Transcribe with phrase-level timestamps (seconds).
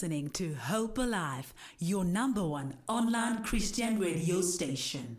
[0.00, 5.18] listening to Hope Alive, your number one online Christian radio station.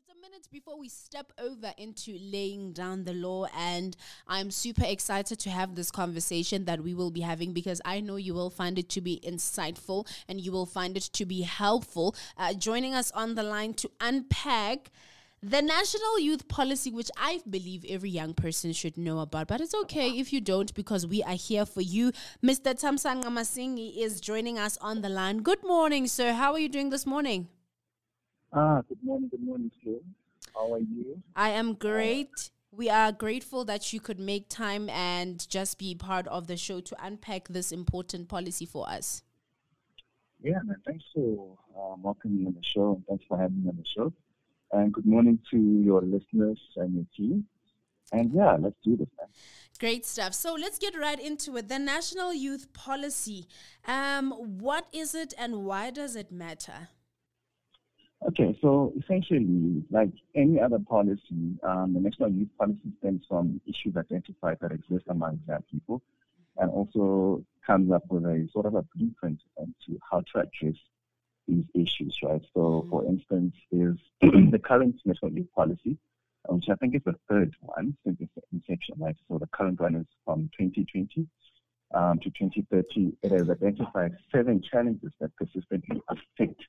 [0.00, 3.94] It's a minute before we step over into laying down the law, and
[4.26, 8.16] I'm super excited to have this conversation that we will be having because I know
[8.16, 12.16] you will find it to be insightful and you will find it to be helpful.
[12.38, 14.90] Uh, joining us on the line to unpack
[15.42, 19.74] the National Youth Policy, which I believe every young person should know about, but it's
[19.74, 22.12] okay if you don't because we are here for you.
[22.44, 22.78] Mr.
[22.78, 25.38] Thamsanqa Masingi is joining us on the line.
[25.38, 26.32] Good morning, sir.
[26.32, 27.48] How are you doing this morning?
[28.52, 29.98] Ah, good morning, good morning, Flo.
[30.54, 31.20] How are you?
[31.34, 32.50] I am great.
[32.70, 36.80] We are grateful that you could make time and just be part of the show
[36.80, 39.22] to unpack this important policy for us.
[40.40, 43.70] Yeah, man, thanks for um, welcoming me on the show and thanks for having me
[43.70, 44.12] on the show.
[44.72, 47.44] And good morning to your listeners and your team.
[48.10, 49.28] And yeah, let's do this, man.
[49.78, 50.34] Great stuff.
[50.34, 51.68] So let's get right into it.
[51.68, 53.46] The National Youth Policy.
[53.86, 56.88] Um, what is it and why does it matter?
[58.28, 63.96] Okay, so essentially, like any other policy, um, the National Youth Policy stems from issues
[63.96, 66.02] identified that exist among young people
[66.58, 70.76] and also comes up with a sort of a blueprint into how to address
[71.46, 72.42] these issues, right?
[72.54, 75.98] So, for instance, is the current national youth policy,
[76.48, 79.16] which I think is the third one since its inception, right?
[79.28, 81.26] So, the current one is from 2020
[81.94, 83.12] um, to 2030.
[83.22, 86.60] It has identified seven challenges that persistently affect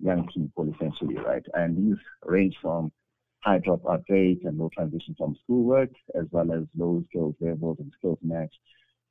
[0.00, 1.44] young people, essentially, right?
[1.54, 2.92] And these range from
[3.40, 7.92] high dropout rates and low transition from schoolwork, as well as low skills levels and
[7.98, 8.54] skills match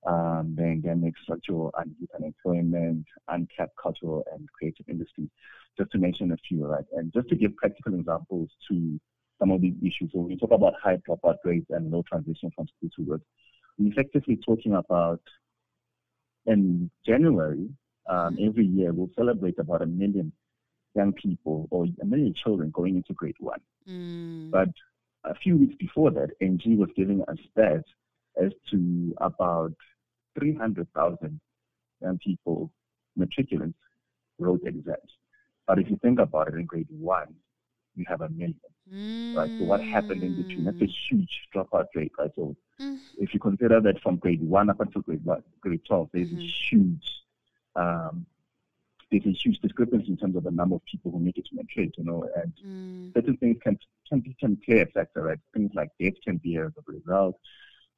[0.05, 5.29] um, the endemic structural and youth unemployment, uncapped cultural and creative industries,
[5.77, 6.85] just to mention a few, right?
[6.93, 8.99] And just to give practical examples to
[9.39, 10.11] some of these issues.
[10.11, 13.21] So when we talk about high dropout rates and low transition from school to work,
[13.77, 15.21] we're effectively talking about
[16.45, 17.69] in January,
[18.09, 18.47] um, mm-hmm.
[18.47, 20.31] every year we'll celebrate about a million
[20.95, 23.59] young people or a million children going into grade one.
[23.87, 24.49] Mm.
[24.49, 24.69] But
[25.23, 27.83] a few weeks before that, Angie was giving us stats
[28.41, 29.73] as to about
[30.37, 31.39] 300,000
[32.01, 32.71] young people,
[33.17, 33.73] matriculants,
[34.39, 35.17] wrote exams.
[35.65, 37.33] But if you think about it, in grade one,
[37.95, 38.55] you have a million,
[38.91, 39.35] mm.
[39.35, 39.49] right?
[39.59, 40.65] So what happened in between?
[40.65, 40.95] That's a mm.
[41.09, 42.31] huge dropout rate, right?
[42.35, 42.99] So mm.
[43.17, 46.39] if you consider that from grade one up until grade one, grade 12, there's mm-hmm.
[46.39, 47.23] a huge,
[47.75, 48.25] um,
[49.11, 51.55] there's a huge discrepancy in terms of the number of people who make it to
[51.55, 53.13] matric, you know, and mm.
[53.13, 53.77] certain things can
[54.07, 55.39] can be can play a factor, right?
[55.53, 57.37] Things like death can be a result.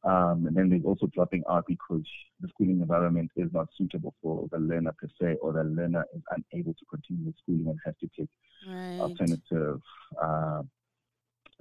[0.03, 2.05] Um, and then there's also dropping out because
[2.39, 6.21] the schooling environment is not suitable for the learner per se, or the learner is
[6.31, 8.29] unable to continue the schooling and has to take
[8.65, 8.99] right.
[8.99, 9.81] alternative
[10.21, 10.61] uh,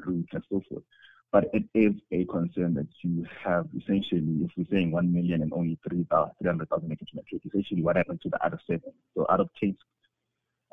[0.06, 0.84] routes and so forth.
[1.30, 5.52] But it is a concern that you have essentially, if we're saying 1 million and
[5.52, 8.92] only 300,000 make it matric, essentially what happens to the other seven?
[9.14, 9.76] So out of 10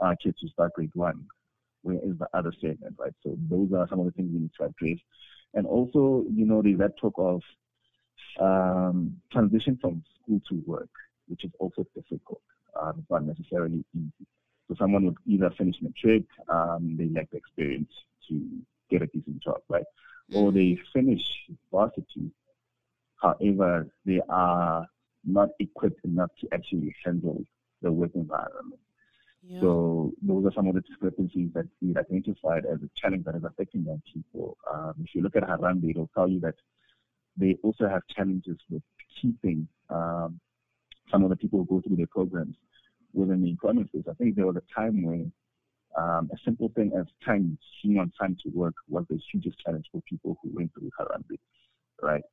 [0.02, 1.26] uh, kids who start grade one,
[1.82, 3.14] where is the other segment, right?
[3.24, 5.00] So those are some of the things we need to address.
[5.56, 7.42] And also, you know, there's that talk of
[8.40, 10.90] um, transition from school to work,
[11.28, 12.42] which is also difficult.
[12.80, 14.28] Um, it's not necessarily easy.
[14.68, 17.92] So someone would either finish matric, um, they lack the experience
[18.28, 18.42] to
[18.90, 19.86] get a decent job, right?
[20.34, 21.22] Or they finish
[21.72, 22.32] varsity,
[23.22, 24.88] however, they are
[25.24, 27.44] not equipped enough to actually handle
[27.82, 28.82] the work environment.
[29.48, 29.60] Yeah.
[29.62, 33.44] So those are some of the discrepancies that we identified as a challenge that is
[33.44, 34.58] affecting young people.
[34.72, 36.56] Um, if you look at Harambee, it'll tell you that
[37.38, 38.82] they also have challenges with
[39.22, 40.40] keeping um,
[41.12, 42.56] some of the people who go through their programs
[43.14, 44.04] within the employment space.
[44.10, 45.32] I think there was a time when
[45.98, 49.86] um, a simple thing as time, being on time to work was the hugest challenge
[49.92, 51.40] for people who went through Harambee,
[52.02, 52.24] right?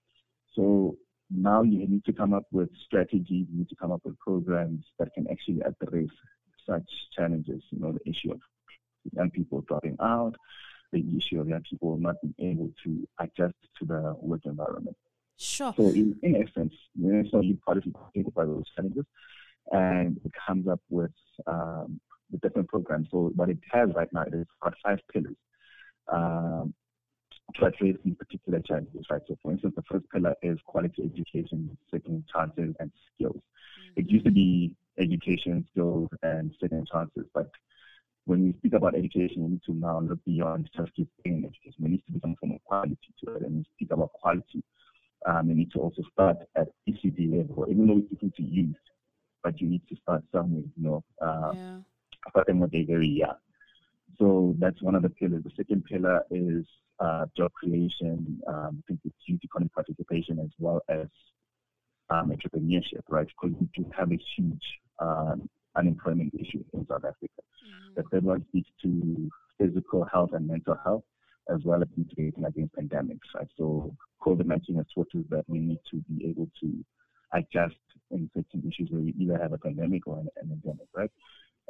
[0.55, 0.97] So
[1.31, 4.85] now you need to come up with strategies, you need to come up with programs
[4.99, 6.09] that can actually address
[6.67, 7.63] such challenges.
[7.71, 8.41] You know, the issue of
[9.13, 10.37] young people dropping out,
[10.93, 14.97] the issue of young people not being able to adjust to the work environment.
[15.37, 15.75] Sure.
[15.77, 19.05] So, in, in essence, the National Youth Policy identifies those challenges
[19.71, 21.11] and it comes up with
[21.47, 22.01] um,
[22.31, 23.09] the different programs.
[23.11, 25.37] So, what it has right now is got five pillars.
[26.09, 26.75] Um,
[27.55, 29.21] to address these particular challenges, right?
[29.29, 33.37] So, for instance, the first pillar is quality education, second chances, and skills.
[33.37, 34.01] Mm-hmm.
[34.01, 37.27] It used to be education, skills, and second chances.
[37.35, 37.51] But
[38.25, 41.77] when we speak about education, we need to now look beyond just getting education.
[41.79, 43.43] There needs to be some form of quality to it.
[43.43, 44.63] And we speak about quality,
[45.27, 48.77] um, we need to also start at ECD level, even though we're speaking to youth,
[49.43, 51.79] but you need to start somewhere, you know, uh, yeah.
[52.31, 53.37] start them when they're very young.
[54.19, 55.43] So that's one of the pillars.
[55.45, 56.65] The second pillar is
[57.01, 61.07] uh, job creation, um, I think it's youth economic participation as well as
[62.11, 63.27] um, entrepreneurship, right?
[63.27, 67.41] Because we do have a huge um, unemployment issue in South Africa.
[67.41, 67.95] Mm-hmm.
[67.97, 71.05] The third one speaks to physical health and mental health,
[71.53, 73.29] as well as mitigating against pandemics.
[73.35, 73.49] Right?
[73.57, 76.85] So COVID-19 has taught us that we need to be able to
[77.35, 77.77] adjust
[78.11, 81.11] in certain issues where we either have a pandemic or an, an endemic, right?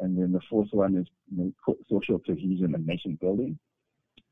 [0.01, 3.59] And then the fourth one is you know, social cohesion and nation building.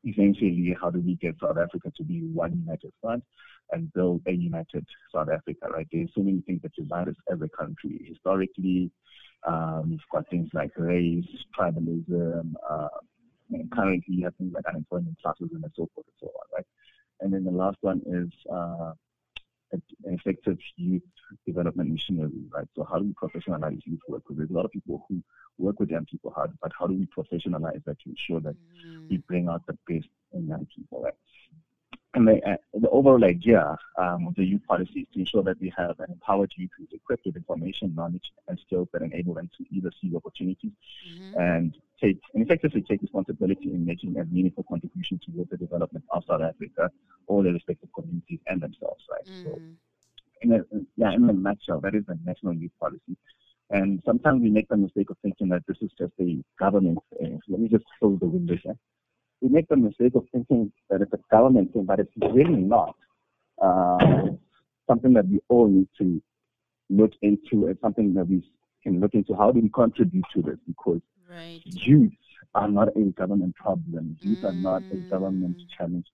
[0.05, 3.23] Essentially, how do we get South Africa to be one united front
[3.71, 5.87] and build a united South Africa, right?
[5.91, 8.05] There's so many things that divide us as a country.
[8.07, 8.91] Historically,
[9.47, 11.25] um, we've got things like race,
[11.57, 12.87] tribalism, uh,
[13.51, 16.65] and currently you have things like unemployment, classism, and so forth and so on, right?
[17.19, 18.93] And then the last one is uh,
[20.05, 21.03] effective youth
[21.45, 22.67] development machinery, right?
[22.75, 24.23] So how do we professionalize youth work?
[24.23, 25.23] Because there's a lot of people who
[25.57, 29.09] work with young people hard, but how do we professionalize that to ensure that mm.
[29.09, 31.13] we bring out the best in young people, right?
[32.13, 35.61] And the, uh, the overall idea um, of the youth policy is to ensure that
[35.61, 39.49] we have an empowered youth who's equipped with information, knowledge, and skills that enable them
[39.57, 40.71] to either see opportunities
[41.09, 41.39] mm-hmm.
[41.39, 46.23] and take and effectively take responsibility in making a meaningful contribution towards the development of
[46.27, 46.89] South Africa
[47.27, 49.25] or their respective communities and themselves, right?
[49.25, 49.43] Mm.
[49.43, 49.59] So,
[50.41, 50.59] in a,
[50.97, 53.15] yeah, in a nutshell, that is the national youth policy.
[53.69, 57.39] And sometimes we make the mistake of thinking that this is just a government thing.
[57.47, 58.75] Let me just close the window here
[59.41, 62.95] we make the mistake of thinking that it's a government thing, but it's really not.
[63.61, 63.97] Uh,
[64.87, 66.21] something that we all need to
[66.89, 68.43] look into and something that we
[68.83, 69.35] can look into.
[69.35, 70.57] How do we contribute to this?
[70.67, 71.61] Because right.
[71.65, 72.13] youth
[72.53, 74.17] are not a government problem.
[74.21, 74.49] Youth mm.
[74.49, 75.67] are not a government mm.
[75.77, 76.05] challenge.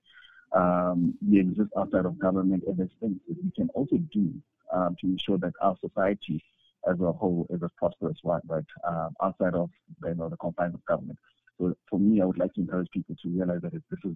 [0.54, 4.34] Um, we exist outside of government, and there's things that we can also do
[4.74, 6.44] um, to ensure that our society
[6.90, 8.64] as a whole is a prosperous one, right?
[8.88, 9.70] Um, outside of
[10.06, 11.18] you know, the confines of government.
[11.60, 14.16] So for me, I would like to encourage people to realize that this is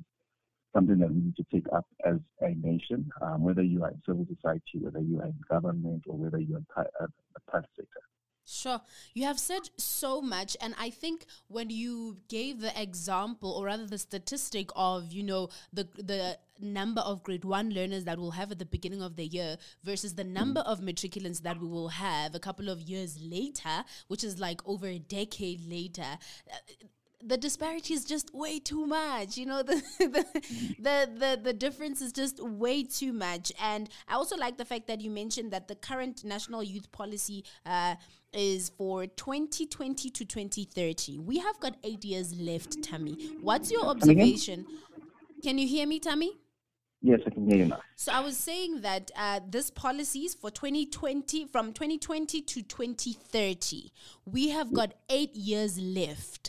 [0.73, 4.01] something that we need to take up as a nation, um, whether you are in
[4.05, 7.69] civil society, whether you are in government, or whether you are in uh, the private
[7.75, 7.99] sector.
[8.51, 8.81] Sure.
[9.13, 10.57] You have said so much.
[10.59, 15.49] And I think when you gave the example, or rather the statistic of, you know,
[15.71, 19.25] the, the number of grade one learners that we'll have at the beginning of the
[19.25, 23.83] year versus the number of matriculants that we will have a couple of years later,
[24.09, 26.17] which is like over a decade later
[27.23, 30.25] the disparity is just way too much you know the, the
[30.79, 33.51] the the the difference is just way too much.
[33.61, 37.43] And i also like the fact that you mentioned that the current national youth policy
[37.65, 37.95] uh,
[38.33, 43.13] is for 2020 to 2030 we have got eight years left tammy.
[43.41, 44.65] What's your observation?
[45.43, 46.41] Can you hear me tammy?
[47.03, 47.79] Yes, I can hear you now.
[47.95, 53.91] So I was saying that uh, this policies for 2020, from 2020 to 2030,
[54.25, 56.40] we have got eight years left.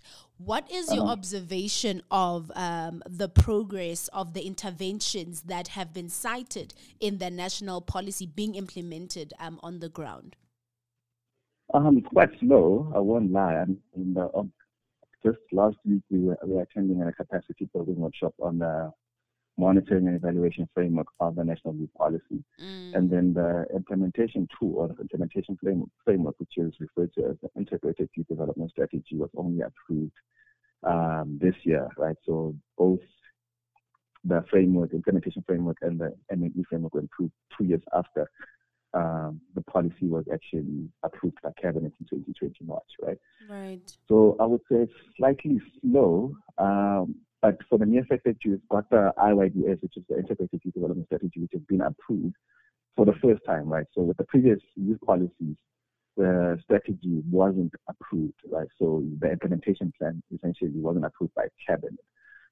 [0.44, 6.08] What is your um, observation of um, the progress of the interventions that have been
[6.08, 10.34] cited in the national policy being implemented um, on the ground?
[11.72, 13.54] Um, quite slow, I won't lie.
[13.54, 13.66] I
[13.96, 14.52] mean, um,
[15.24, 18.92] just last week we were, we were attending a capacity building workshop on the
[19.58, 22.42] monitoring and evaluation framework of the national youth policy.
[22.60, 22.94] Mm.
[22.94, 27.36] And then the implementation tool or the implementation framework, framework, which is referred to as
[27.42, 30.12] the integrated youth development strategy, was only approved
[30.84, 32.16] um, this year, right?
[32.24, 33.00] So both
[34.24, 38.30] the framework, implementation framework, and the M&E framework were approved two years after
[38.94, 43.18] um, the policy was actually approved by cabinet in 2020 March, right?
[43.48, 43.80] Right.
[44.08, 48.88] So I would say slightly slow, um, but for the mere fact that you've got
[48.88, 52.36] the IYDS, which is the Integrated Youth Development Strategy, which has been approved
[52.94, 53.86] for the first time, right?
[53.94, 55.56] So with the previous youth policies,
[56.16, 58.68] the strategy wasn't approved, right?
[58.78, 61.98] So the implementation plan essentially wasn't approved by cabinet.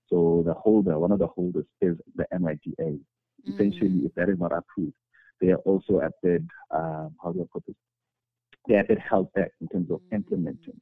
[0.08, 2.74] So the holder, one of the holders is the NYDA.
[2.78, 3.52] Mm-hmm.
[3.52, 4.94] Essentially, if that is not approved,
[5.40, 7.76] they are also at the, um, how do I put this?
[8.66, 10.16] They are at held back in terms of mm-hmm.
[10.16, 10.80] implementing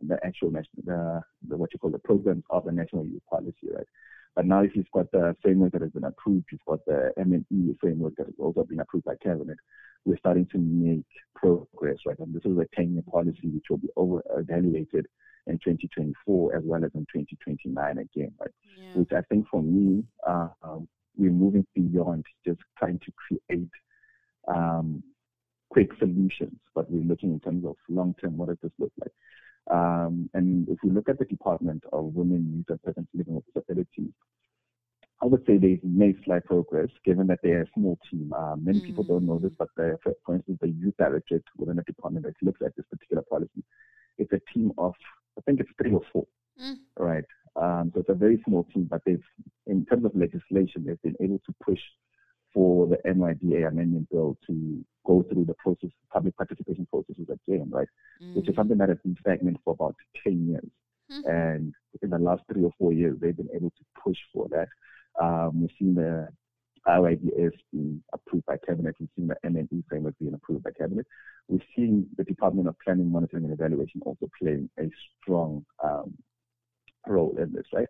[0.00, 3.68] the actual national, the, the, what you call the programs of the national youth policy,
[3.72, 3.86] right?
[4.34, 7.76] But now, if you've got the framework that has been approved, you've got the M&E
[7.80, 9.58] framework that has also been approved by cabinet,
[10.04, 12.18] we're starting to make progress, right?
[12.18, 15.06] And this is a 10 year policy which will be over evaluated
[15.46, 18.50] in 2024 as well as in 2029 again, right?
[18.76, 18.90] Yeah.
[18.94, 23.70] Which I think for me, uh, um, we're moving beyond just trying to create
[24.48, 25.02] um,
[25.70, 29.12] quick solutions, but we're looking in terms of long term, what does this look like?
[29.70, 33.46] Um, and if we look at the Department of Women, Youth and Persons Living with
[33.46, 34.12] Disabilities,
[35.22, 38.32] I would say they've made slight progress given that they're a small team.
[38.36, 38.84] Uh, many mm.
[38.84, 42.34] people don't know this, but for, for instance, the youth directorate within the department that
[42.42, 43.64] looks at this particular policy,
[44.18, 44.92] it's a team of,
[45.38, 46.26] I think it's three or four,
[46.62, 46.76] mm.
[46.98, 47.24] right?
[47.56, 49.22] Um, so it's a very small team, but they've,
[49.66, 51.80] in terms of legislation, they've been able to push
[52.54, 57.88] for the NYDA amendment bill to go through the process, public participation processes again, right?
[58.22, 58.36] Mm.
[58.36, 58.56] Which is mm.
[58.56, 60.70] something that has been stagnant for about 10 years.
[61.12, 61.30] Mm-hmm.
[61.30, 64.68] And in the last three or four years, they've been able to push for that.
[65.20, 66.28] Um, we've seen the
[66.86, 68.94] RIDS being approved by cabinet.
[68.98, 71.06] We've seen the M&E framework being approved by cabinet.
[71.48, 76.14] We've seen the Department of Planning, Monitoring and Evaluation also playing a strong um,
[77.06, 77.88] role in this, right?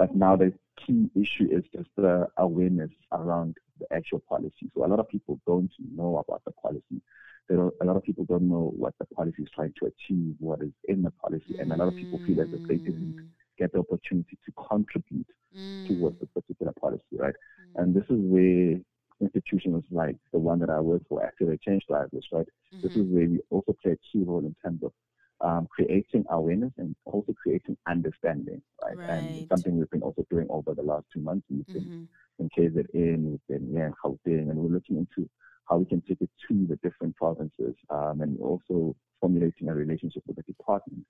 [0.00, 4.70] But now the key issue is just the awareness around the actual policy.
[4.74, 7.02] So a lot of people don't know about the policy.
[7.50, 10.62] Don't, a lot of people don't know what the policy is trying to achieve, what
[10.62, 13.26] is in the policy, and a lot of people feel as if they didn't mm.
[13.58, 15.86] get the opportunity to contribute mm.
[15.86, 17.34] towards the particular policy, right?
[17.76, 17.82] Mm.
[17.82, 18.80] And this is where
[19.20, 22.46] institutions like the one that I work for, Activate Change Drivers, right?
[22.74, 22.86] Mm-hmm.
[22.86, 24.92] This is where we also play a key role in terms of
[25.40, 28.96] um, creating awareness and also creating understanding, right?
[28.96, 29.10] right?
[29.10, 31.46] And something we've been also doing over the last two months.
[31.50, 32.42] We've been mm-hmm.
[32.42, 35.28] in KZN, we've been here in Gauteng, and we're looking into
[35.68, 40.22] how we can take it to the different provinces um, and also formulating a relationship
[40.26, 41.04] with the department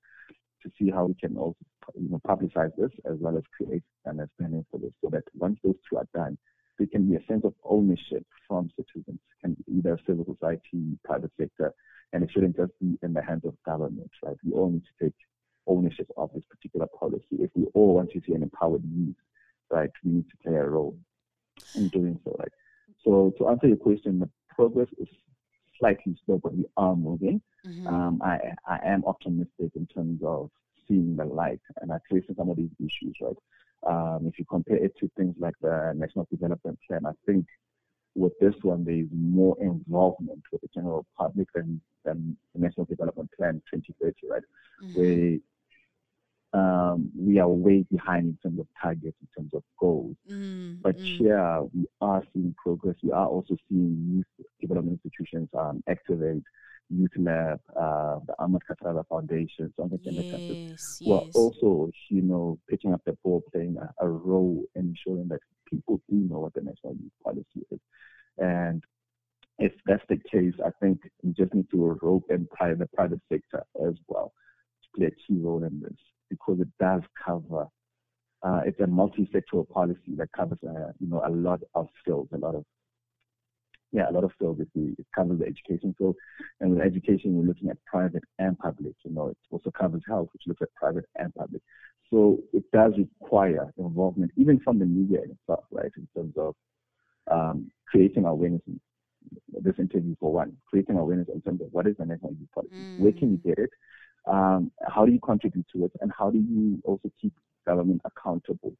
[0.62, 1.56] to see how we can also
[1.94, 5.58] you know, publicize this as well as create an understanding for this so that once
[5.64, 6.36] those two are done,
[6.78, 11.30] there can be a sense of ownership from citizens, can be either civil society, private
[11.38, 11.72] sector,
[12.12, 14.38] and it shouldn't just be in the hands of government, right?
[14.44, 15.14] We all need to take
[15.66, 17.36] ownership of this particular policy.
[17.38, 19.16] If we all want to see an empowered youth,
[19.70, 20.96] right, we need to play a role
[21.74, 22.52] in doing so, right?
[23.04, 25.08] So to answer your question, the progress is
[25.78, 27.40] slightly slow, but we are moving.
[27.66, 27.86] Mm-hmm.
[27.86, 30.50] Um, I, I am optimistic in terms of
[30.86, 33.36] seeing the light and addressing some of these issues, right?
[33.86, 37.46] Um, if you compare it to things like the National Development Plan, I think
[38.14, 42.86] with this one, there is more involvement with the general public than, than the National
[42.86, 44.42] Development Plan 2030, right?
[44.82, 45.00] Mm-hmm.
[45.00, 45.38] Where
[46.52, 50.16] um, we are way behind in terms of targets, in terms of goals.
[50.28, 50.80] Mm-hmm.
[50.82, 51.18] But mm.
[51.18, 52.96] here we are seeing progress.
[53.02, 56.42] We are also seeing youth development institutions um, activate
[56.90, 61.00] Youth Lab, uh, the Ahmed Kathrada Foundation, of the yes, yes.
[61.04, 65.28] who are also, you know, picking up the ball, playing a, a role in ensuring
[65.28, 65.38] that
[65.70, 67.80] people do know what the national youth policy is.
[68.38, 68.82] And
[69.58, 73.64] if that's the case, I think we just need to rope in the private sector
[73.86, 74.32] as well
[74.82, 75.96] to play a key role in this
[76.28, 77.66] because it does cover.
[78.42, 82.38] Uh, it's a multi-sectoral policy that covers, uh, you know, a lot of fields, a
[82.38, 82.64] lot of
[83.92, 84.60] yeah, a lot of fields.
[84.60, 86.14] It covers the education field,
[86.60, 88.94] and with education, we're looking at private and public.
[89.04, 91.60] You know, it also covers health, which looks at private and public.
[92.10, 96.54] So it does require involvement, even from the media itself, right, in terms of
[97.30, 98.62] um, creating awareness.
[99.62, 102.74] This interview, for one, creating awareness in terms of what is the national youth policy,
[102.74, 102.98] mm.
[102.98, 103.70] where can you get it,
[104.26, 107.32] um, how do you contribute to it, and how do you also keep
[107.66, 108.72] government accountable,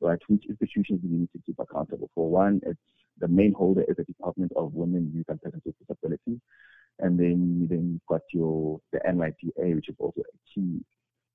[0.00, 0.18] right?
[0.28, 2.10] Which institutions do you need to keep accountable?
[2.14, 2.78] For one, it's
[3.18, 6.38] the main holder is the Department of Women, Youth and Persons with Disabilities.
[6.98, 10.80] And then, then you've got your the NYDA, which is also a key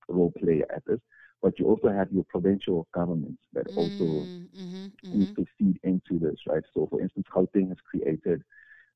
[0.08, 1.00] role player at this.
[1.42, 5.20] But you also have your provincial governments that mm, also mm-hmm, mm-hmm.
[5.20, 6.64] need to feed into this, right?
[6.74, 8.44] So, for instance, Gauteng has created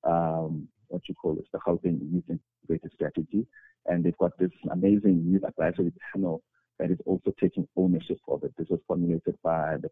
[0.04, 3.48] um, what you call this, the Gauteng Youth Integrated Strategy,
[3.88, 6.44] and they've got this amazing youth advisory panel
[6.80, 8.54] that is also taking ownership of it.
[8.58, 9.90] This was formulated by the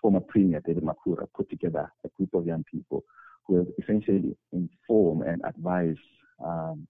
[0.00, 3.04] former Premier David Makhura put together a group of young people
[3.46, 5.96] who have essentially inform and advise
[6.44, 6.86] um,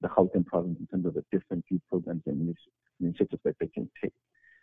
[0.00, 2.54] the Gauteng province in terms of the different youth programs and
[3.00, 4.12] initiatives that they can take.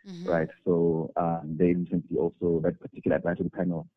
[0.08, 0.28] Mm-hmm.
[0.28, 0.48] Right.
[0.64, 3.88] So um, they recently also that particular advisory panel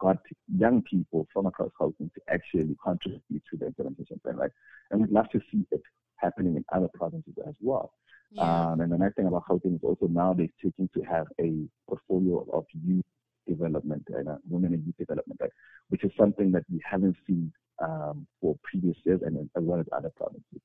[0.00, 0.18] got
[0.56, 4.36] young people from across Gauteng to actually contribute to the implementation plan.
[4.36, 4.50] Right.
[4.90, 5.82] And we'd love to see it
[6.16, 7.92] happening in other provinces as well.
[8.30, 8.42] Yeah.
[8.42, 11.66] Um, and the nice thing about housing is also now they're taking to have a
[11.88, 13.04] portfolio of youth
[13.46, 15.50] development and uh, women and youth development, right?
[15.90, 19.86] which is something that we haven't seen um, for previous years and as well as
[19.92, 20.60] other provinces.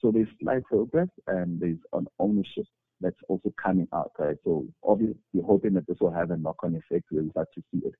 [0.00, 2.64] So there's slight progress and there's an ownership
[3.00, 4.36] that's also coming out, right?
[4.44, 7.06] So obviously we're hoping that this will have a knock-on effect.
[7.10, 7.94] We'll start to see it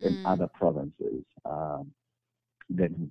[0.00, 0.26] in mm.
[0.26, 1.24] other provinces.
[1.44, 1.92] Um,
[2.68, 3.10] then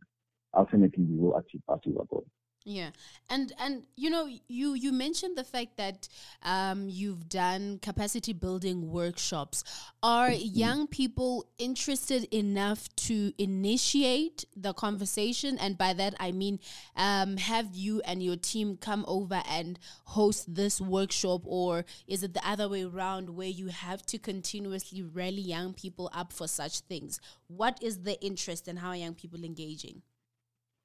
[0.55, 2.25] ultimately we will achieve, achieve our goal.
[2.67, 2.89] Yeah,
[3.29, 6.09] and and you know you you mentioned the fact that
[6.41, 9.63] um, you've done capacity building workshops.
[10.01, 10.57] Are mm-hmm.
[10.57, 15.59] young people interested enough to initiate the conversation?
[15.59, 16.59] And by that I mean,
[16.95, 22.33] um, have you and your team come over and host this workshop, or is it
[22.33, 26.79] the other way around where you have to continuously rally young people up for such
[26.79, 27.19] things?
[27.45, 30.01] What is the interest and how are young people engaging?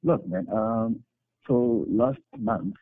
[0.02, 0.46] Look, man.
[0.52, 1.04] Um,
[1.50, 2.74] so last month,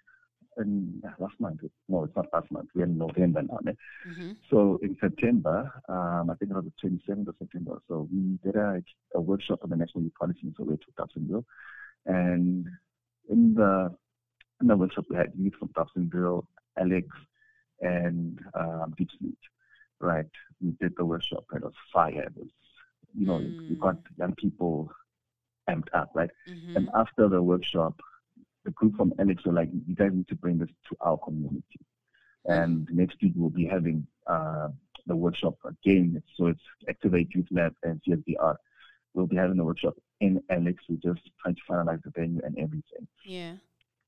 [0.58, 1.60] in last month.
[1.88, 2.68] No, it's not last month.
[2.74, 3.58] We're in November now.
[3.62, 3.72] Ne?
[4.08, 4.32] Mm-hmm.
[4.50, 7.80] So in September, um, I think it was the 27th of September.
[7.88, 8.82] So we did a,
[9.14, 11.44] a workshop on the national youth policy in Soweto, Dobsonville,
[12.06, 12.66] and
[13.30, 13.94] in the
[14.60, 16.44] in the workshop we had youth from Dobsonville,
[16.78, 17.06] Alex,
[17.80, 19.38] and um, Deep Sleep.
[20.00, 20.26] Right,
[20.62, 21.44] we did the workshop.
[21.54, 22.22] It was fire.
[22.22, 22.48] It was,
[23.16, 23.78] you know, we Mm.
[23.80, 24.90] got young people
[25.68, 26.30] amped up, right?
[26.48, 26.76] Mm-hmm.
[26.76, 27.94] And after the workshop,
[28.68, 31.80] the group from Alex were like, you guys need to bring this to our community.
[32.44, 34.68] And next week we'll be having uh,
[35.06, 36.22] the workshop again.
[36.36, 38.56] So it's Activate Youth Lab and CSDR.
[39.14, 40.82] We'll be having the workshop in Alex.
[40.86, 43.06] We're just trying to finalize the venue and everything.
[43.24, 43.54] Yeah.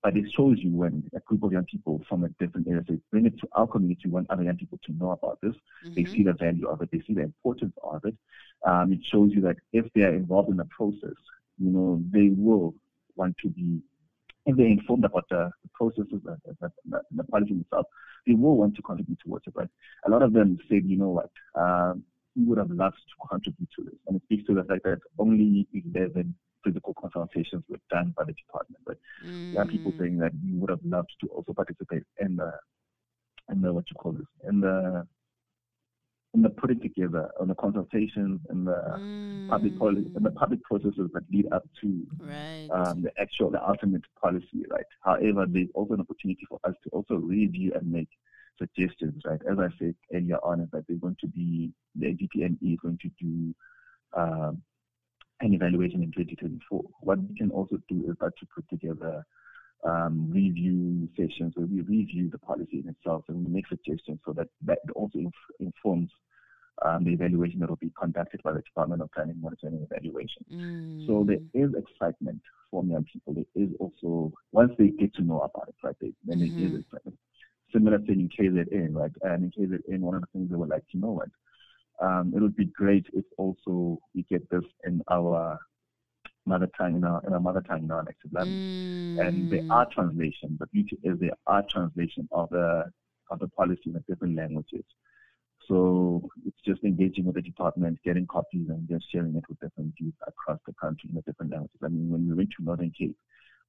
[0.02, 2.99] But it shows you when a group of young people from a different area say,
[3.11, 5.55] bring it to our community, we want other young people to know about this.
[5.95, 6.12] They Mhm.
[6.12, 8.17] see the value of it, they see the importance of it.
[8.67, 11.17] Um, it shows you that if they are involved in the process,
[11.59, 12.75] you know, they will
[13.17, 13.83] want to be,
[14.57, 16.73] they're informed about the, the processes and
[17.16, 17.87] the, policy itself,
[18.26, 19.54] they will want to contribute towards it.
[19.57, 19.69] Right?
[20.07, 22.02] A lot of them said, you know what, um,
[22.37, 23.95] we would have loved to contribute to this.
[24.07, 28.33] And it speaks to the fact that only 11 physical consultations were done by the
[28.35, 28.83] department.
[28.87, 28.99] But
[29.52, 29.99] there are people Mm.
[29.99, 32.52] saying that we would have loved to also participate in the,
[33.50, 35.07] in the what you call this, in the,
[36.35, 39.01] in the putting together, on the consultations, and the
[39.49, 40.37] public policy, and the Mm.
[40.37, 42.71] public processes that lead up to Right.
[42.71, 44.85] um, the actual, the ultimate policy, right?
[45.03, 48.09] However, there's also an opportunity for us to also review and make
[48.59, 49.41] suggestions, right?
[49.51, 52.99] As I said earlier on, is that there's going to be the DPME is going
[52.99, 53.55] to do
[54.13, 54.63] um,
[55.41, 56.85] an evaluation in 2024.
[57.01, 59.25] What we can also do is that to put together
[59.85, 64.33] um, review sessions where we review the policy in itself and we make suggestions so
[64.33, 66.11] that that also inf- informs
[66.85, 70.45] um, the evaluation that will be conducted by the Department of Planning, Monitoring, and Evaluation.
[71.07, 71.75] So there Mm.
[71.77, 73.35] excitement for young people.
[73.35, 75.97] There is also once they get to know about it, right?
[76.01, 76.75] They, then there Mhm.
[76.75, 77.19] is excitement.
[77.73, 79.13] Similar thing in KZN, right?
[79.23, 81.29] And in KZN, one of the things they were like, you know what?
[82.01, 85.59] Um, it would be great if also we get this in our
[86.53, 88.67] mother tongue, in our, in our mother tongue, in our native language.
[89.25, 89.77] And there Mm.
[89.77, 90.49] are translation.
[90.63, 92.69] The beauty is there are translation of the
[93.33, 94.85] of the policy in the different languages.
[95.69, 95.79] So
[96.47, 100.19] it's just engaging with the department, getting copies, and just sharing it with different youth
[100.27, 101.81] across the country in the different languages.
[101.85, 103.17] I mean, when we went to Northern Cape,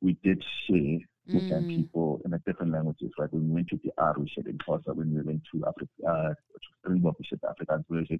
[0.05, 0.99] we did share
[1.33, 1.67] with Mm.
[1.77, 3.11] people in the different languages.
[3.19, 3.31] Right?
[3.33, 4.95] When we went to De Aar, we shared in Xhosa.
[4.99, 6.33] When we went to Africa, uh,
[6.79, 8.19] Springbok, we shared the Afrikaans version.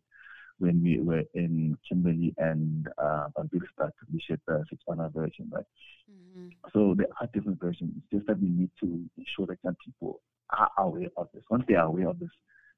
[0.62, 5.50] When we were in Kimberley and uh, Bambirstad, we shared the Setswana version.
[5.52, 5.66] Right?
[6.08, 6.52] Mhm.
[6.72, 7.92] So there are different versions.
[7.98, 10.22] It's just that we need to ensure that young people
[10.52, 11.44] are aware of this.
[11.50, 12.30] Once they are aware of this,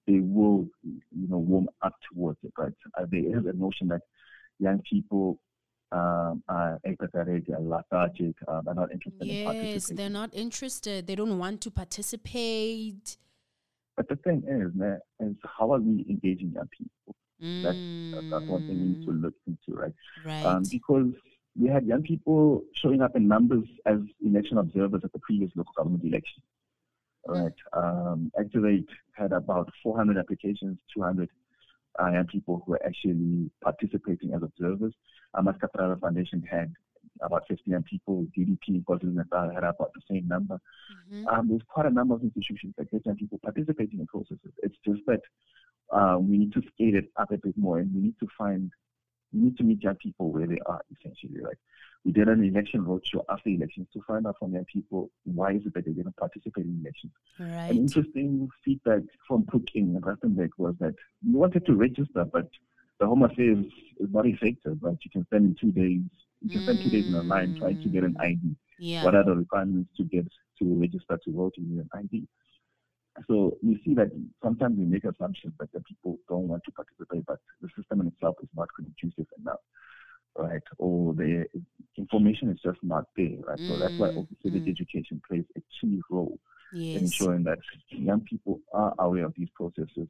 [0.07, 0.59] they will,
[1.21, 2.53] you know, warm up towards it.
[2.57, 2.71] Right?
[2.97, 4.03] Uh, there is a notion that
[4.59, 5.39] young people
[5.91, 11.05] um, are apathetic, are lethargic, um, are not interested in Yes, they're not interested.
[11.07, 13.17] They don't want to participate.
[13.95, 16.91] But the thing is, man, is how are we engaging young people?
[17.61, 17.79] That's,
[18.31, 19.93] that's one thing we need to Mm, look into, right?
[20.25, 20.45] Right.
[20.45, 21.11] Um, because
[21.59, 25.73] we had young people showing up in numbers as election observers at the previous local
[25.77, 26.41] government election.
[27.27, 27.53] Right.
[27.73, 31.29] Um, Activate had about 400 applications, 200
[32.01, 34.93] uh, young people who were actually participating as observers.
[35.35, 36.73] Um, Maskaprara Foundation had
[37.21, 38.25] about 50 young people.
[38.37, 40.59] DDP KwaZulu-Natal had about the same number.
[41.13, 41.27] Mhm.
[41.31, 44.51] Um, there's quite a number of institutions that get young people participating in processes.
[44.63, 45.21] It's just that
[45.93, 48.71] uh, we need to scale it up a bit more, and we need to find,
[49.33, 51.39] we need to meet young people where they are, essentially.
[51.41, 51.59] Like
[52.05, 55.65] We did an election roadshow after elections to find out from young people why is
[55.65, 57.13] it that they didn't participate in elections.
[57.39, 57.71] Right.
[57.71, 62.49] An interesting feedback from Cooking and Rustenburg was that we wanted to register, but
[62.99, 63.65] the Home Affairs
[63.99, 64.79] is not effective.
[64.81, 66.01] But You can spend in two days,
[66.41, 68.39] you can spend two days in a line trying to get an ID
[68.79, 69.03] Yeah.
[69.05, 70.27] what are the requirements to get
[70.59, 72.27] to register to vote in an ID.
[73.27, 74.11] So we see that
[74.43, 78.07] sometimes we make assumptions that the people don't want to participate, but the system in
[78.07, 79.59] itself is not conducive enough,
[80.35, 80.63] right?
[80.79, 81.45] Or the
[81.97, 83.59] information is just not there, right?
[83.67, 84.69] So that's why Mm, also civic mm.
[84.69, 86.39] education plays a key role
[86.71, 87.03] in Yes.
[87.03, 90.07] ensuring that young people are aware of these processes.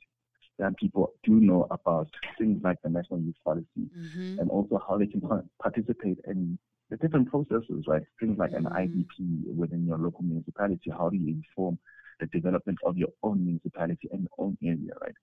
[0.60, 4.40] Young people do know about things like the National Youth Policy, Mhm.
[4.40, 5.22] and also how they can
[5.62, 6.58] participate in
[6.90, 8.04] the different processes, right?
[8.20, 8.76] Things like an Mhm.
[8.76, 10.90] IDP within your local municipality.
[10.92, 11.80] How do you inform
[12.20, 15.16] the development of your own municipality and your own area, right?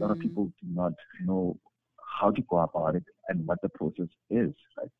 [0.00, 0.22] A lot of Mm.
[0.22, 0.92] people do not
[1.24, 1.58] know
[2.18, 4.90] how to go about it and what the process is, right?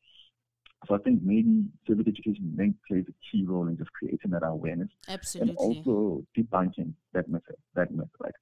[0.87, 4.43] So I think maybe civic education then plays a key role in just creating that
[4.45, 5.55] awareness Absolutely.
[5.55, 7.41] and also debunking that myth,
[7.75, 8.35] that myth, right?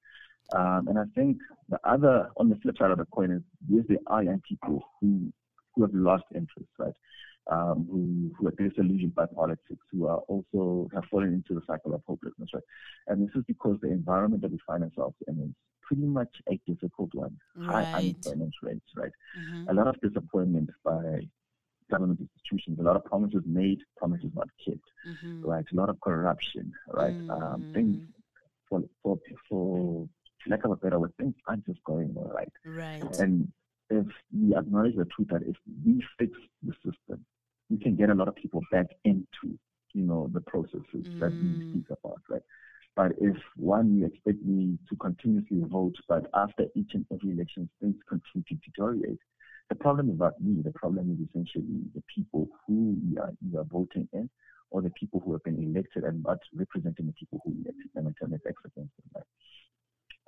[0.52, 1.38] Um, and I think
[1.68, 4.84] the other, on the flip side of the coin, is yes, there are young people
[5.00, 5.32] who
[5.74, 6.92] who have lost interest, right?
[7.48, 11.94] Um, who, who are disillusioned by politics, who are also have fallen into the cycle
[11.94, 12.62] of hopelessness, right?
[13.06, 16.58] And this is because the environment that we find ourselves in is pretty much a
[16.66, 17.36] difficult one.
[17.56, 19.12] High unemployment rates, right?
[19.38, 19.70] Mhm.
[19.70, 21.28] A lot of disappointment by
[21.88, 25.44] government institutions, a lot of promises made, promises not kept, Mhm.
[25.44, 25.64] right?
[25.70, 27.14] A lot of corruption, right?
[27.30, 28.12] Um, things Mm.
[28.68, 30.08] for, for, for
[30.48, 32.52] lack of a better word, things aren't just going right.
[32.64, 33.04] Right.
[33.20, 33.52] And
[33.88, 37.24] if we acknowledge the truth that if we fix the system,
[37.70, 39.58] we can get a lot of people back into,
[39.92, 41.62] you know, the processes that we Mm.
[41.68, 42.42] speak about, right?
[42.94, 47.68] But if one, you expect me to continuously vote, but after each and every election,
[47.80, 49.20] things continue to deteriorate,
[49.68, 50.62] the problem is not me.
[50.62, 54.30] The problem is essentially the people who we are either voting in
[54.70, 58.06] or the people who have been elected and not representing the people who elected them
[58.06, 59.10] and turn their backs against them.
[59.14, 59.24] Right?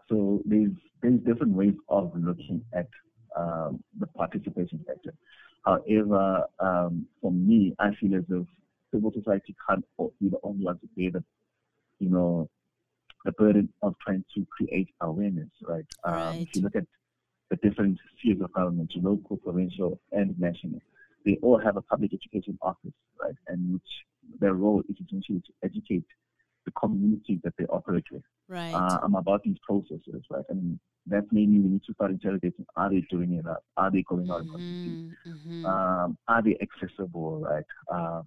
[0.09, 0.72] So there's
[1.03, 2.88] there's different ways of looking at
[3.37, 5.14] um, the participation factor.
[5.64, 7.07] However, um,
[7.88, 8.46] I feel as if
[8.92, 9.85] civil society can't
[10.20, 11.24] be the only one to bear the,
[11.98, 12.48] you know,
[13.24, 15.85] the burden of trying to create awareness, right?
[16.05, 16.42] Um, Right.
[16.42, 16.87] If you look at
[17.51, 20.81] the different spheres of government, local, provincial, and national,
[21.24, 23.35] they all have a public education office, right?
[23.48, 23.90] And which
[24.40, 26.05] their role is essentially to educate
[26.64, 28.74] the communities that they operate with Right.
[28.74, 30.44] uh, um, about these processes, right?
[30.48, 33.46] And that's mainly we need to start interrogating: Are they doing it?
[33.46, 33.62] Up?
[33.76, 34.46] Are they going out?
[34.46, 34.98] Mhm.
[35.26, 35.64] Mhm.
[35.64, 37.40] Um, are they accessible?
[37.40, 37.64] Right?
[37.90, 38.24] Um,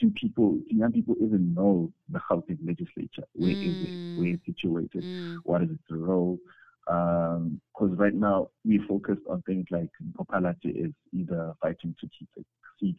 [0.00, 3.24] do people, do young people even know the Gauteng legislature?
[3.34, 3.94] Where is it?
[4.16, 5.04] Where is it situated?
[5.04, 5.36] Mm.
[5.44, 6.38] What is its role?
[6.86, 12.42] Because right now we focus on things like popularity is either fighting to keep a
[12.78, 12.96] seat,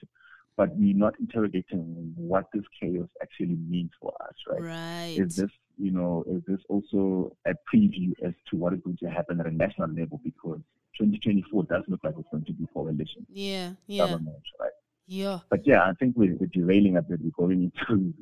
[0.57, 4.61] but we're not interrogating what this chaos actually means for us, right?
[4.61, 5.15] Right.
[5.17, 9.09] is this you know is this also a preview as to what is going to
[9.09, 10.59] happen at a national level because
[10.97, 13.71] 2024 does look like it's going to be for election Yeah.
[13.85, 14.05] Yeah.
[14.07, 14.71] government right
[15.07, 15.39] Yeah.
[15.49, 18.13] but yeah i think we're, we're derailing a bit we're going into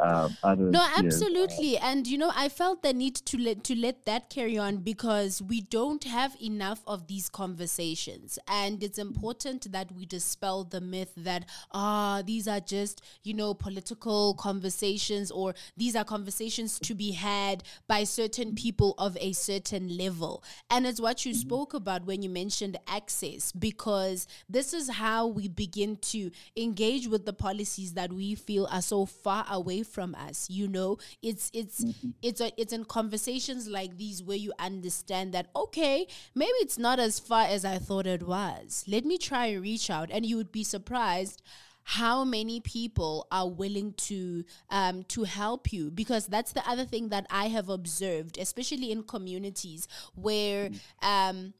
[0.00, 0.98] um, other No, spheres.
[0.98, 4.78] absolutely, and you know, I felt the need to let to let that carry on
[4.78, 10.80] because we don't have enough of these conversations, and it's important that we dispel the
[10.80, 16.94] myth that ah, these are just you know political conversations or these are conversations to
[16.94, 22.04] be had by certain people of a certain level, and it's what you spoke about
[22.04, 27.94] when you mentioned access because this is how we begin to engage with the policies
[27.94, 30.98] that we feel are so far away from us you know?
[31.22, 31.84] It's it's
[32.22, 36.98] it's a, it's in conversations like these where you understand that okay maybe it's not
[36.98, 38.84] as far as i thought it was.
[38.86, 40.10] Let me try and reach out.
[40.10, 41.42] And you would be surprised
[41.84, 45.90] how many people are willing to um, to help you.
[45.90, 50.70] Because that's the other thing that I have observed, especially in communities where
[51.02, 51.54] um,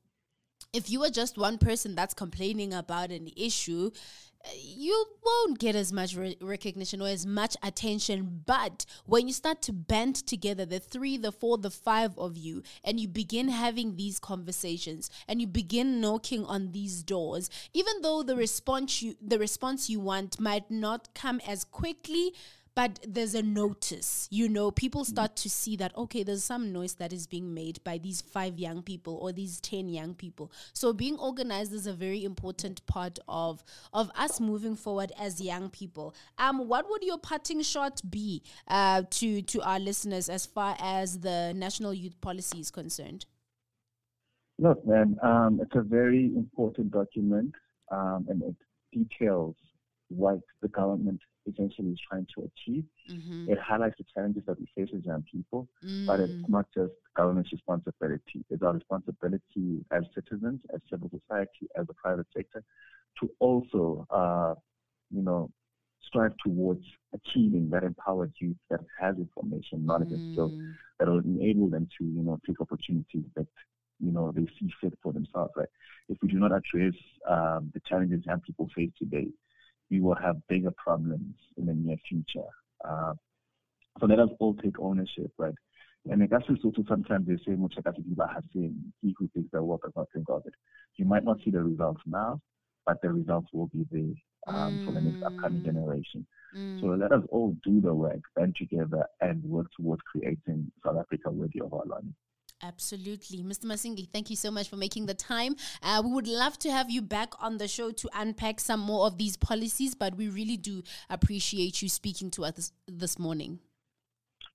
[0.72, 3.90] if you are just one person that's complaining about an issue,
[4.54, 8.42] you won't get as much re- recognition or as much attention.
[8.46, 12.62] But when you start to band together, the three, the four, the five of you,
[12.84, 18.22] and you begin having these conversations and you begin knocking on these doors, even though
[18.22, 22.32] the response you the response you want might not come as quickly
[22.78, 26.94] but there's a notice you know people start to see that okay there's some noise
[26.94, 30.52] that is being made by these five young people or these 10 young people.
[30.74, 35.70] So being organized is a very important part of of us moving forward as young
[35.70, 36.14] people.
[36.38, 41.18] Um what would your parting shot be uh to to our listeners as far as
[41.18, 43.26] the national youth policy is concerned?
[44.60, 47.54] Look, man, um, it's a very important document,
[47.90, 48.56] um, and it
[48.92, 49.56] details
[50.08, 52.84] what the government essentially is trying to achieve.
[53.10, 53.46] mm-hmm.
[53.46, 55.68] It highlights the challenges that we face as young people,
[56.06, 56.28] but Mm.
[56.30, 58.44] it's not just government's responsibility.
[58.50, 62.62] It's our responsibility as citizens, as civil society, as the private sector,
[63.20, 64.54] to also, uh,
[65.10, 65.50] you know,
[66.06, 66.84] strive towards
[67.14, 70.78] achieving that empowered youth that has information, knowledge, and skills Mm.
[70.98, 73.46] that will enable them to, you know, take opportunities that,
[74.00, 75.68] you know, they see fit for themselves, right?
[76.08, 76.94] If we do not address
[77.28, 79.28] um, the challenges young people face today,
[79.90, 82.48] we will have bigger problems in the near future.
[82.86, 83.14] Uh,
[84.00, 85.54] so let us all take ownership, right?
[86.10, 87.94] And I guess it's also sometimes they say, much like
[88.54, 90.54] saying, he who takes the work does not think of it.
[90.96, 92.40] You might not see the results now,
[92.86, 95.64] but the results will be there um, for the next upcoming Mm.
[95.64, 96.26] generation.
[96.54, 96.80] Mm.
[96.80, 101.30] So let us all do the work, band together, and work towards creating South Africa
[101.30, 102.14] worthy of our learning.
[102.62, 103.44] Absolutely.
[103.44, 103.66] Mr.
[103.66, 105.54] Masingi, thank you so much for making the time.
[105.82, 109.06] Uh, we would love to have you back on the show to unpack some more
[109.06, 113.60] of these policies, but we really do appreciate you speaking to us this, this morning.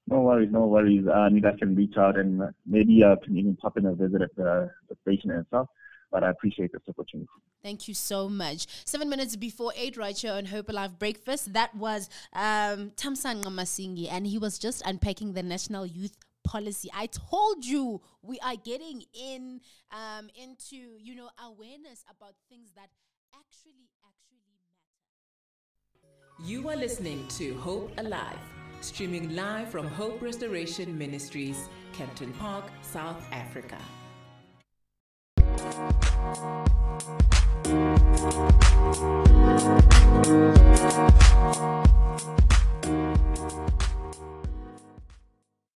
[0.08, 1.08] No worries, no worries.
[1.08, 4.22] Uh, you guys can reach out and maybe uh, can even pop in a visit
[4.22, 5.70] at the, the station itself.
[6.14, 7.28] but I appreciate this opportunity.
[7.64, 8.68] Thank you so much.
[8.86, 14.10] Seven minutes before eight, right here on Hope Alive Breakfast, that was um, Thamsanqa Masingi,
[14.12, 16.90] and he was just unpacking the National Youth policy.
[16.94, 22.90] I told you we are getting in um, into you know awareness about things that
[23.36, 24.78] actually actually matter.
[26.46, 28.40] You are listening to Hope Alive,
[28.82, 33.78] streaming live from Hope Restoration Ministries, Kempton Park, South Africa.